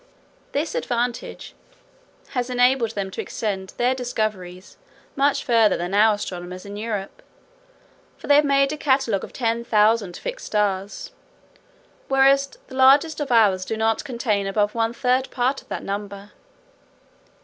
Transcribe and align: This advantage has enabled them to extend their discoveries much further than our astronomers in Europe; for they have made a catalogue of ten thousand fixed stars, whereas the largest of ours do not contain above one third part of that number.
This 0.51 0.73
advantage 0.73 1.53
has 2.29 2.49
enabled 2.49 2.95
them 2.95 3.11
to 3.11 3.21
extend 3.21 3.75
their 3.77 3.93
discoveries 3.93 4.77
much 5.15 5.43
further 5.43 5.77
than 5.77 5.93
our 5.93 6.15
astronomers 6.15 6.65
in 6.65 6.75
Europe; 6.75 7.21
for 8.17 8.25
they 8.25 8.33
have 8.37 8.43
made 8.43 8.73
a 8.73 8.77
catalogue 8.77 9.23
of 9.23 9.31
ten 9.31 9.63
thousand 9.63 10.17
fixed 10.17 10.47
stars, 10.47 11.11
whereas 12.07 12.47
the 12.65 12.75
largest 12.75 13.19
of 13.19 13.31
ours 13.31 13.63
do 13.63 13.77
not 13.77 14.03
contain 14.03 14.47
above 14.47 14.73
one 14.73 14.91
third 14.93 15.29
part 15.29 15.61
of 15.61 15.67
that 15.69 15.83
number. 15.83 16.31